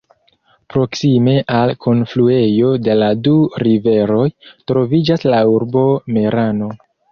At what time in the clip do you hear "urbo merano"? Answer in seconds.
5.55-6.75